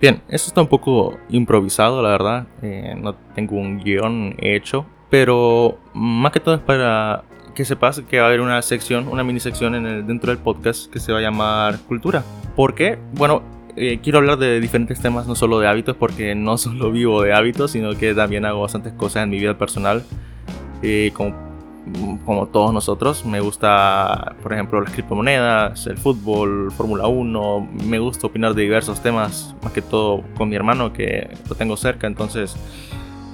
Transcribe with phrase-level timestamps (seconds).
[0.00, 2.46] Bien, eso está un poco improvisado, la verdad.
[2.62, 4.86] Eh, no tengo un guion hecho.
[5.10, 7.22] Pero más que todo es para
[7.54, 10.38] que sepas que va a haber una sección, una mini sección en el, dentro del
[10.38, 12.24] podcast que se va a llamar Cultura.
[12.56, 12.98] ¿Por qué?
[13.12, 13.42] Bueno,
[13.76, 17.32] eh, quiero hablar de diferentes temas, no solo de hábitos, porque no solo vivo de
[17.32, 20.04] hábitos, sino que también hago bastantes cosas en mi vida personal.
[20.82, 21.12] Eh,
[22.24, 27.68] como todos nosotros, me gusta, por ejemplo, las criptomonedas, el fútbol, Fórmula 1.
[27.84, 31.76] Me gusta opinar de diversos temas, más que todo con mi hermano, que lo tengo
[31.76, 32.56] cerca, entonces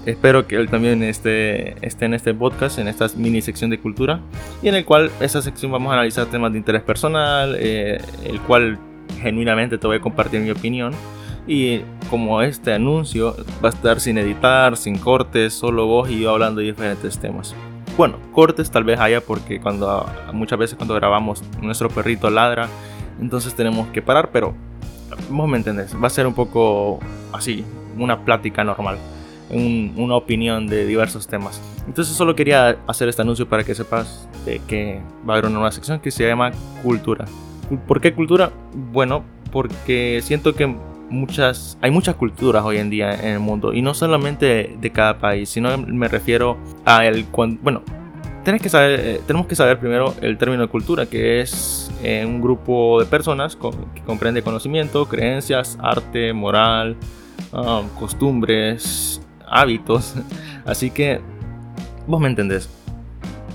[0.06, 4.20] Espero que él también esté, esté en este podcast, en esta mini sección de cultura,
[4.62, 8.40] y en el cual esa sección vamos a analizar temas de interés personal, eh, el
[8.40, 8.78] cual
[9.20, 10.92] genuinamente te voy a compartir mi opinión.
[11.46, 16.30] Y como este anuncio va a estar sin editar, sin cortes, solo vos y yo
[16.30, 17.54] hablando de diferentes temas.
[18.00, 22.66] Bueno, cortes tal vez haya porque cuando muchas veces cuando grabamos nuestro perrito ladra,
[23.20, 24.54] entonces tenemos que parar, pero
[25.28, 26.98] vos me entendés, va a ser un poco
[27.30, 27.62] así,
[27.98, 28.96] una plática normal
[29.50, 31.60] una opinión de diversos temas.
[31.86, 35.56] Entonces solo quería hacer este anuncio para que sepas de que va a haber una
[35.56, 37.26] nueva sección que se llama Cultura.
[37.86, 38.50] ¿Por qué cultura?
[38.92, 40.74] Bueno, porque siento que
[41.10, 45.18] muchas hay muchas culturas hoy en día en el mundo y no solamente de cada
[45.18, 47.26] país, sino me refiero a el
[47.62, 47.82] bueno,
[48.46, 53.06] eh, tenemos que saber primero el término de cultura, que es eh, un grupo de
[53.06, 56.96] personas que comprende conocimiento, creencias, arte, moral,
[57.52, 60.14] ah, costumbres, hábitos.
[60.64, 61.20] Así que
[62.06, 62.70] vos me entendés.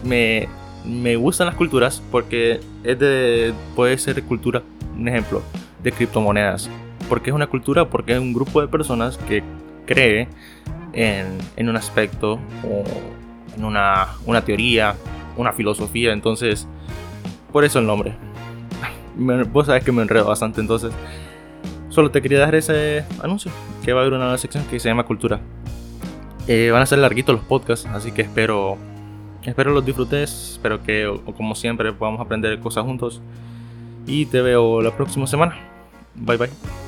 [0.03, 0.47] Me,
[0.86, 4.62] me gustan las culturas porque es de, puede ser cultura,
[4.95, 5.42] un ejemplo,
[5.81, 6.69] de criptomonedas.
[7.09, 9.44] Porque es una cultura, porque es un grupo de personas que
[9.86, 10.28] cree
[10.94, 12.84] en, en un aspecto o
[13.56, 14.95] en una, una teoría,
[15.38, 16.14] una filosofía.
[16.14, 16.67] Entonces,
[17.52, 18.14] por eso el nombre.
[19.52, 20.92] vos sabés que me enredo bastante, entonces
[21.89, 23.50] solo te quería dar ese anuncio
[23.84, 25.40] que va a haber una nueva sección que se llama Cultura.
[26.47, 28.78] Eh, van a ser larguitos los podcasts, así que espero,
[29.44, 33.22] espero los disfrutes, espero que como siempre podamos aprender cosas juntos
[34.06, 35.56] y te veo la próxima semana.
[36.13, 36.84] Bye bye.